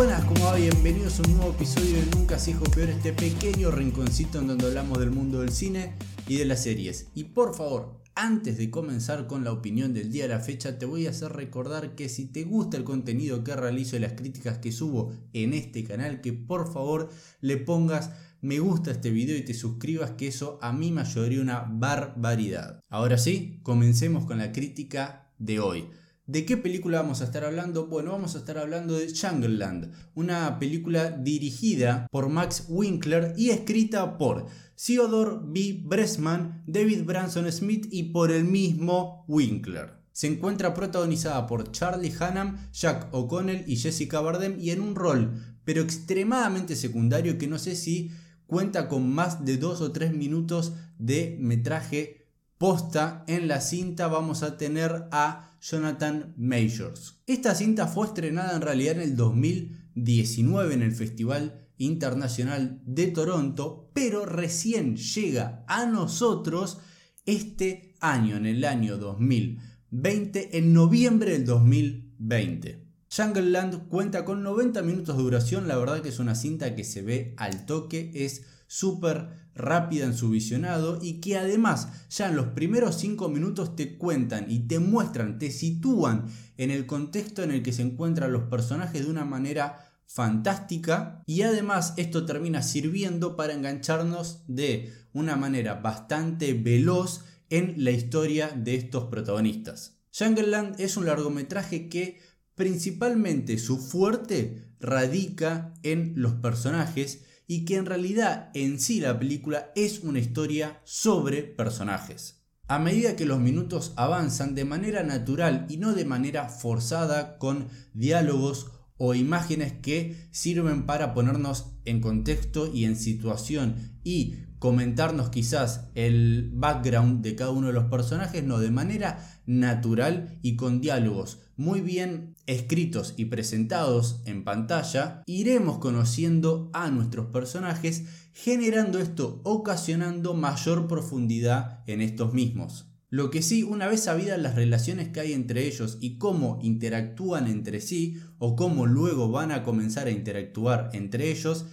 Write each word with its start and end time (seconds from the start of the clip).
Buenas, 0.00 0.24
¿cómo 0.24 0.46
va? 0.46 0.56
Bienvenidos 0.56 1.20
a 1.20 1.28
un 1.28 1.36
nuevo 1.36 1.52
episodio 1.52 1.98
de 1.98 2.06
Nunca 2.16 2.38
se 2.38 2.52
dijo 2.52 2.64
peor, 2.64 2.88
este 2.88 3.12
pequeño 3.12 3.70
rinconcito 3.70 4.38
en 4.38 4.46
donde 4.46 4.64
hablamos 4.64 4.98
del 4.98 5.10
mundo 5.10 5.40
del 5.40 5.50
cine 5.52 5.92
y 6.26 6.36
de 6.36 6.46
las 6.46 6.62
series. 6.62 7.08
Y 7.14 7.24
por 7.24 7.54
favor, 7.54 8.00
antes 8.14 8.56
de 8.56 8.70
comenzar 8.70 9.26
con 9.26 9.44
la 9.44 9.52
opinión 9.52 9.92
del 9.92 10.10
día 10.10 10.22
de 10.22 10.30
la 10.30 10.40
fecha, 10.40 10.78
te 10.78 10.86
voy 10.86 11.06
a 11.06 11.10
hacer 11.10 11.32
recordar 11.32 11.96
que 11.96 12.08
si 12.08 12.24
te 12.24 12.44
gusta 12.44 12.78
el 12.78 12.84
contenido 12.84 13.44
que 13.44 13.54
realizo 13.54 13.94
y 13.94 13.98
las 13.98 14.14
críticas 14.14 14.56
que 14.56 14.72
subo 14.72 15.12
en 15.34 15.52
este 15.52 15.84
canal, 15.84 16.22
que 16.22 16.32
por 16.32 16.72
favor 16.72 17.10
le 17.42 17.58
pongas 17.58 18.10
me 18.40 18.58
gusta 18.58 18.92
este 18.92 19.10
video 19.10 19.36
y 19.36 19.44
te 19.44 19.52
suscribas, 19.52 20.12
que 20.12 20.28
eso 20.28 20.58
a 20.62 20.72
mí 20.72 20.90
me 20.92 21.02
ayudaría 21.02 21.42
una 21.42 21.66
barbaridad. 21.68 22.80
Ahora 22.88 23.18
sí, 23.18 23.60
comencemos 23.62 24.24
con 24.24 24.38
la 24.38 24.50
crítica 24.50 25.30
de 25.38 25.60
hoy. 25.60 25.90
¿De 26.30 26.44
qué 26.44 26.56
película 26.56 27.02
vamos 27.02 27.22
a 27.22 27.24
estar 27.24 27.42
hablando? 27.42 27.88
Bueno, 27.88 28.12
vamos 28.12 28.36
a 28.36 28.38
estar 28.38 28.56
hablando 28.56 28.96
de 28.96 29.12
Jungleland, 29.12 29.92
una 30.14 30.60
película 30.60 31.10
dirigida 31.10 32.06
por 32.08 32.28
Max 32.28 32.66
Winkler 32.68 33.34
y 33.36 33.50
escrita 33.50 34.16
por 34.16 34.46
Theodore 34.76 35.40
B. 35.42 35.80
Bressman, 35.84 36.62
David 36.68 37.02
Branson 37.02 37.50
Smith 37.50 37.88
y 37.90 38.12
por 38.12 38.30
el 38.30 38.44
mismo 38.44 39.24
Winkler. 39.26 39.94
Se 40.12 40.28
encuentra 40.28 40.72
protagonizada 40.72 41.48
por 41.48 41.72
Charlie 41.72 42.14
Hunnam, 42.14 42.70
Jack 42.72 43.08
O'Connell 43.10 43.64
y 43.66 43.78
Jessica 43.78 44.20
Bardem 44.20 44.56
y 44.60 44.70
en 44.70 44.82
un 44.82 44.94
rol, 44.94 45.32
pero 45.64 45.82
extremadamente 45.82 46.76
secundario 46.76 47.38
que 47.38 47.48
no 47.48 47.58
sé 47.58 47.74
si 47.74 48.12
cuenta 48.46 48.86
con 48.86 49.10
más 49.12 49.44
de 49.44 49.56
dos 49.56 49.80
o 49.80 49.90
tres 49.90 50.14
minutos 50.14 50.74
de 50.96 51.36
metraje 51.40 52.19
posta 52.60 53.24
en 53.26 53.48
la 53.48 53.62
cinta 53.62 54.06
vamos 54.06 54.42
a 54.42 54.58
tener 54.58 55.08
a 55.12 55.56
Jonathan 55.62 56.34
Majors. 56.36 57.22
Esta 57.26 57.54
cinta 57.54 57.86
fue 57.86 58.06
estrenada 58.06 58.54
en 58.54 58.60
realidad 58.60 58.96
en 58.96 59.00
el 59.00 59.16
2019 59.16 60.74
en 60.74 60.82
el 60.82 60.92
Festival 60.92 61.68
Internacional 61.78 62.82
de 62.84 63.06
Toronto, 63.06 63.90
pero 63.94 64.26
recién 64.26 64.98
llega 64.98 65.64
a 65.68 65.86
nosotros 65.86 66.80
este 67.24 67.94
año, 67.98 68.36
en 68.36 68.44
el 68.44 68.62
año 68.66 68.98
2020, 68.98 70.58
en 70.58 70.74
noviembre 70.74 71.32
del 71.32 71.46
2020. 71.46 72.86
Jungleland 73.10 73.88
cuenta 73.88 74.26
con 74.26 74.42
90 74.42 74.82
minutos 74.82 75.16
de 75.16 75.22
duración, 75.22 75.66
la 75.66 75.78
verdad 75.78 76.02
que 76.02 76.10
es 76.10 76.18
una 76.18 76.34
cinta 76.34 76.76
que 76.76 76.84
se 76.84 77.00
ve 77.00 77.32
al 77.38 77.64
toque, 77.64 78.10
es 78.14 78.42
súper 78.70 79.48
rápida 79.56 80.04
en 80.04 80.14
su 80.14 80.30
visionado 80.30 81.00
y 81.02 81.20
que 81.20 81.36
además 81.36 81.88
ya 82.08 82.28
en 82.28 82.36
los 82.36 82.46
primeros 82.46 82.94
5 83.00 83.28
minutos 83.28 83.74
te 83.74 83.98
cuentan 83.98 84.48
y 84.48 84.60
te 84.68 84.78
muestran, 84.78 85.40
te 85.40 85.50
sitúan 85.50 86.26
en 86.56 86.70
el 86.70 86.86
contexto 86.86 87.42
en 87.42 87.50
el 87.50 87.64
que 87.64 87.72
se 87.72 87.82
encuentran 87.82 88.30
los 88.30 88.44
personajes 88.44 89.04
de 89.04 89.10
una 89.10 89.24
manera 89.24 89.90
fantástica 90.06 91.24
y 91.26 91.42
además 91.42 91.94
esto 91.96 92.24
termina 92.24 92.62
sirviendo 92.62 93.34
para 93.34 93.54
engancharnos 93.54 94.44
de 94.46 94.92
una 95.12 95.34
manera 95.34 95.74
bastante 95.74 96.54
veloz 96.54 97.24
en 97.48 97.74
la 97.76 97.90
historia 97.90 98.50
de 98.56 98.76
estos 98.76 99.06
protagonistas. 99.06 99.98
Jungleland 100.16 100.80
es 100.80 100.96
un 100.96 101.06
largometraje 101.06 101.88
que 101.88 102.20
principalmente 102.54 103.58
su 103.58 103.78
fuerte 103.78 104.68
radica 104.78 105.74
en 105.82 106.12
los 106.14 106.34
personajes 106.34 107.24
y 107.50 107.64
que 107.64 107.74
en 107.74 107.86
realidad 107.86 108.52
en 108.54 108.78
sí 108.78 109.00
la 109.00 109.18
película 109.18 109.72
es 109.74 110.04
una 110.04 110.20
historia 110.20 110.80
sobre 110.84 111.42
personajes. 111.42 112.44
A 112.68 112.78
medida 112.78 113.16
que 113.16 113.24
los 113.24 113.40
minutos 113.40 113.92
avanzan 113.96 114.54
de 114.54 114.64
manera 114.64 115.02
natural 115.02 115.66
y 115.68 115.78
no 115.78 115.92
de 115.92 116.04
manera 116.04 116.48
forzada 116.48 117.38
con 117.38 117.66
diálogos 117.92 118.70
o 119.02 119.14
imágenes 119.14 119.72
que 119.72 120.28
sirven 120.30 120.84
para 120.84 121.14
ponernos 121.14 121.72
en 121.86 122.02
contexto 122.02 122.70
y 122.72 122.84
en 122.84 122.96
situación 122.96 123.76
y 124.04 124.36
comentarnos 124.58 125.30
quizás 125.30 125.88
el 125.94 126.50
background 126.52 127.22
de 127.22 127.34
cada 127.34 127.50
uno 127.50 127.68
de 127.68 127.72
los 127.72 127.84
personajes, 127.84 128.44
no, 128.44 128.58
de 128.58 128.70
manera 128.70 129.40
natural 129.46 130.38
y 130.42 130.56
con 130.56 130.82
diálogos 130.82 131.38
muy 131.56 131.80
bien 131.80 132.36
escritos 132.46 133.12
y 133.16 133.26
presentados 133.26 134.22
en 134.24 134.44
pantalla, 134.44 135.22
iremos 135.26 135.78
conociendo 135.78 136.70
a 136.72 136.90
nuestros 136.90 137.26
personajes, 137.26 138.04
generando 138.32 138.98
esto, 138.98 139.42
ocasionando 139.44 140.32
mayor 140.32 140.88
profundidad 140.88 141.82
en 141.86 142.00
estos 142.00 142.32
mismos. 142.32 142.89
Lo 143.10 143.30
que 143.30 143.42
sí, 143.42 143.64
una 143.64 143.88
vez 143.88 144.04
sabidas 144.04 144.40
las 144.40 144.54
relaciones 144.54 145.08
que 145.08 145.18
hay 145.18 145.32
entre 145.32 145.66
ellos 145.66 145.98
y 146.00 146.16
cómo 146.16 146.60
interactúan 146.62 147.48
entre 147.48 147.80
sí, 147.80 148.20
o 148.38 148.54
cómo 148.54 148.86
luego 148.86 149.30
van 149.32 149.50
a 149.50 149.64
comenzar 149.64 150.06
a 150.06 150.12
interactuar 150.12 150.90
entre 150.92 151.32
ellos, 151.32 151.66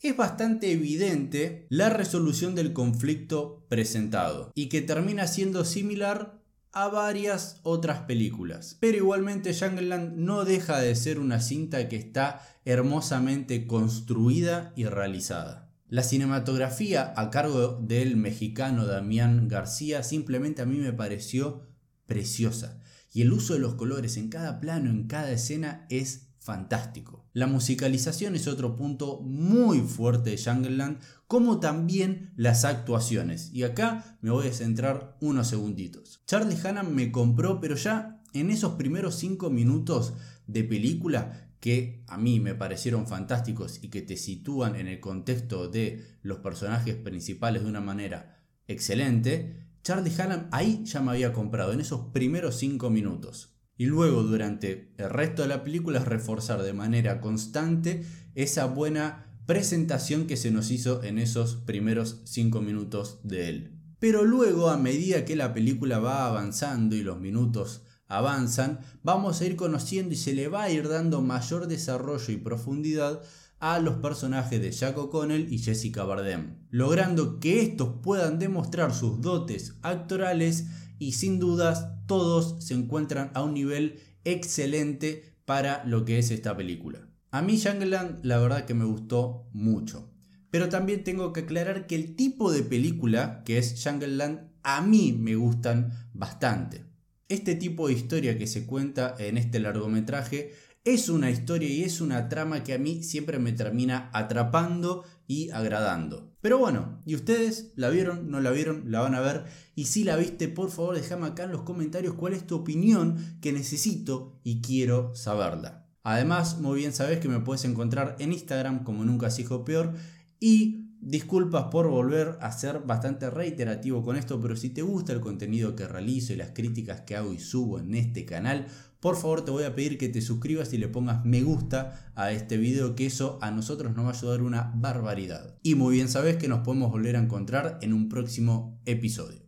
es 0.00 0.16
bastante 0.16 0.72
evidente 0.72 1.66
la 1.68 1.90
resolución 1.90 2.54
del 2.54 2.72
conflicto 2.72 3.66
presentado 3.68 4.50
y 4.54 4.70
que 4.70 4.80
termina 4.80 5.26
siendo 5.26 5.66
similar 5.66 6.38
a 6.72 6.88
varias 6.88 7.60
otras 7.64 8.00
películas. 8.02 8.76
Pero 8.80 8.96
igualmente 8.96 9.52
Jungleland 9.52 10.16
no 10.16 10.44
deja 10.44 10.78
de 10.80 10.94
ser 10.94 11.18
una 11.18 11.40
cinta 11.40 11.88
que 11.88 11.96
está 11.96 12.40
hermosamente 12.64 13.66
construida 13.66 14.72
y 14.76 14.84
realizada. 14.84 15.67
La 15.90 16.02
cinematografía 16.02 17.14
a 17.16 17.30
cargo 17.30 17.78
del 17.80 18.18
mexicano 18.18 18.84
Damián 18.84 19.48
García 19.48 20.02
simplemente 20.02 20.60
a 20.60 20.66
mí 20.66 20.76
me 20.76 20.92
pareció 20.92 21.66
preciosa 22.04 22.78
y 23.10 23.22
el 23.22 23.32
uso 23.32 23.54
de 23.54 23.60
los 23.60 23.74
colores 23.74 24.18
en 24.18 24.28
cada 24.28 24.60
plano, 24.60 24.90
en 24.90 25.06
cada 25.06 25.30
escena 25.30 25.86
es 25.88 26.28
fantástico. 26.40 27.26
La 27.32 27.46
musicalización 27.46 28.34
es 28.34 28.48
otro 28.48 28.76
punto 28.76 29.22
muy 29.22 29.80
fuerte 29.80 30.30
de 30.30 30.42
Jungleland, 30.42 30.98
como 31.26 31.58
también 31.58 32.32
las 32.36 32.66
actuaciones. 32.66 33.50
Y 33.54 33.62
acá 33.62 34.18
me 34.20 34.30
voy 34.30 34.48
a 34.48 34.52
centrar 34.52 35.16
unos 35.20 35.48
segunditos. 35.48 36.22
Charlie 36.26 36.58
Hannan 36.62 36.94
me 36.94 37.10
compró, 37.10 37.60
pero 37.60 37.76
ya 37.76 38.22
en 38.34 38.50
esos 38.50 38.74
primeros 38.74 39.14
5 39.14 39.48
minutos 39.48 40.12
de 40.46 40.64
película 40.64 41.47
que 41.60 42.04
a 42.06 42.16
mí 42.16 42.40
me 42.40 42.54
parecieron 42.54 43.06
fantásticos 43.06 43.82
y 43.82 43.88
que 43.88 44.02
te 44.02 44.16
sitúan 44.16 44.76
en 44.76 44.86
el 44.86 45.00
contexto 45.00 45.68
de 45.68 46.04
los 46.22 46.38
personajes 46.38 46.96
principales 46.96 47.62
de 47.62 47.68
una 47.68 47.80
manera 47.80 48.44
excelente, 48.66 49.68
Charlie 49.82 50.12
Hannan 50.18 50.48
ahí 50.52 50.82
ya 50.84 51.00
me 51.00 51.12
había 51.12 51.32
comprado 51.32 51.72
en 51.72 51.80
esos 51.80 52.06
primeros 52.12 52.56
5 52.56 52.90
minutos 52.90 53.58
y 53.78 53.86
luego 53.86 54.24
durante 54.24 54.92
el 54.98 55.08
resto 55.08 55.42
de 55.42 55.48
la 55.48 55.62
película 55.62 56.00
es 56.00 56.04
reforzar 56.04 56.62
de 56.62 56.72
manera 56.72 57.20
constante 57.20 58.04
esa 58.34 58.66
buena 58.66 59.40
presentación 59.46 60.26
que 60.26 60.36
se 60.36 60.50
nos 60.50 60.70
hizo 60.70 61.02
en 61.04 61.18
esos 61.18 61.56
primeros 61.56 62.20
5 62.24 62.60
minutos 62.60 63.20
de 63.22 63.48
él. 63.48 63.78
Pero 64.00 64.24
luego 64.24 64.68
a 64.68 64.76
medida 64.76 65.24
que 65.24 65.36
la 65.36 65.54
película 65.54 66.00
va 66.00 66.26
avanzando 66.26 66.96
y 66.96 67.02
los 67.02 67.18
minutos 67.20 67.82
avanzan, 68.08 68.80
vamos 69.02 69.40
a 69.40 69.46
ir 69.46 69.54
conociendo 69.54 70.14
y 70.14 70.16
se 70.16 70.34
le 70.34 70.48
va 70.48 70.64
a 70.64 70.70
ir 70.70 70.88
dando 70.88 71.20
mayor 71.20 71.68
desarrollo 71.68 72.32
y 72.32 72.38
profundidad 72.38 73.22
a 73.60 73.78
los 73.80 73.96
personajes 73.96 74.60
de 74.60 74.70
Jack 74.70 74.98
O'Connell 74.98 75.52
y 75.52 75.58
Jessica 75.58 76.04
Bardem, 76.04 76.56
logrando 76.70 77.38
que 77.40 77.60
estos 77.60 78.00
puedan 78.02 78.38
demostrar 78.38 78.94
sus 78.94 79.20
dotes 79.20 79.74
actorales 79.82 80.66
y 80.98 81.12
sin 81.12 81.38
dudas 81.38 81.88
todos 82.06 82.64
se 82.64 82.74
encuentran 82.74 83.30
a 83.34 83.42
un 83.42 83.54
nivel 83.54 84.00
excelente 84.24 85.36
para 85.44 85.84
lo 85.84 86.04
que 86.04 86.18
es 86.18 86.30
esta 86.30 86.56
película. 86.56 87.08
A 87.30 87.42
mí 87.42 87.60
Jungleland 87.60 88.24
la 88.24 88.38
verdad 88.38 88.64
que 88.64 88.74
me 88.74 88.84
gustó 88.84 89.48
mucho. 89.52 90.10
Pero 90.50 90.70
también 90.70 91.04
tengo 91.04 91.32
que 91.32 91.40
aclarar 91.40 91.86
que 91.86 91.94
el 91.94 92.16
tipo 92.16 92.50
de 92.50 92.62
película 92.62 93.42
que 93.44 93.58
es 93.58 93.82
Jungleland 93.84 94.50
a 94.62 94.80
mí 94.80 95.12
me 95.12 95.36
gustan 95.36 95.92
bastante. 96.14 96.87
Este 97.28 97.54
tipo 97.54 97.88
de 97.88 97.92
historia 97.92 98.38
que 98.38 98.46
se 98.46 98.64
cuenta 98.64 99.14
en 99.18 99.36
este 99.36 99.60
largometraje 99.60 100.54
es 100.84 101.10
una 101.10 101.30
historia 101.30 101.68
y 101.68 101.82
es 101.82 102.00
una 102.00 102.30
trama 102.30 102.64
que 102.64 102.72
a 102.72 102.78
mí 102.78 103.02
siempre 103.02 103.38
me 103.38 103.52
termina 103.52 104.08
atrapando 104.14 105.04
y 105.26 105.50
agradando. 105.50 106.32
Pero 106.40 106.56
bueno, 106.56 107.02
¿y 107.04 107.14
ustedes 107.14 107.72
la 107.76 107.90
vieron? 107.90 108.30
¿No 108.30 108.40
la 108.40 108.50
vieron? 108.50 108.90
¿La 108.90 109.00
van 109.00 109.14
a 109.14 109.20
ver? 109.20 109.44
Y 109.74 109.84
si 109.84 110.04
la 110.04 110.16
viste, 110.16 110.48
por 110.48 110.70
favor 110.70 110.94
déjame 110.94 111.26
acá 111.26 111.44
en 111.44 111.52
los 111.52 111.64
comentarios 111.64 112.14
cuál 112.14 112.32
es 112.32 112.46
tu 112.46 112.56
opinión 112.56 113.38
que 113.42 113.52
necesito 113.52 114.40
y 114.42 114.62
quiero 114.62 115.14
saberla. 115.14 115.86
Además, 116.04 116.58
muy 116.58 116.78
bien 116.78 116.94
sabes 116.94 117.20
que 117.20 117.28
me 117.28 117.40
puedes 117.40 117.66
encontrar 117.66 118.16
en 118.20 118.32
Instagram 118.32 118.84
como 118.84 119.04
nunca 119.04 119.28
se 119.28 119.42
dijo 119.42 119.66
peor 119.66 119.92
y 120.40 120.87
Disculpas 121.00 121.66
por 121.70 121.88
volver 121.88 122.38
a 122.40 122.50
ser 122.50 122.80
bastante 122.80 123.30
reiterativo 123.30 124.02
con 124.02 124.16
esto, 124.16 124.40
pero 124.40 124.56
si 124.56 124.70
te 124.70 124.82
gusta 124.82 125.12
el 125.12 125.20
contenido 125.20 125.76
que 125.76 125.86
realizo 125.86 126.32
y 126.32 126.36
las 126.36 126.50
críticas 126.50 127.02
que 127.02 127.16
hago 127.16 127.32
y 127.32 127.38
subo 127.38 127.78
en 127.78 127.94
este 127.94 128.24
canal, 128.24 128.66
por 129.00 129.16
favor 129.16 129.44
te 129.44 129.52
voy 129.52 129.62
a 129.62 129.74
pedir 129.76 129.96
que 129.96 130.08
te 130.08 130.20
suscribas 130.20 130.72
y 130.72 130.78
le 130.78 130.88
pongas 130.88 131.24
me 131.24 131.42
gusta 131.42 132.10
a 132.16 132.32
este 132.32 132.56
video, 132.56 132.96
que 132.96 133.06
eso 133.06 133.38
a 133.42 133.52
nosotros 133.52 133.94
nos 133.94 134.06
va 134.06 134.10
a 134.10 134.14
ayudar 134.14 134.42
una 134.42 134.72
barbaridad. 134.74 135.54
Y 135.62 135.76
muy 135.76 135.94
bien 135.94 136.08
sabes 136.08 136.36
que 136.36 136.48
nos 136.48 136.60
podemos 136.60 136.90
volver 136.90 137.16
a 137.16 137.20
encontrar 137.20 137.78
en 137.80 137.92
un 137.92 138.08
próximo 138.08 138.80
episodio. 138.84 139.47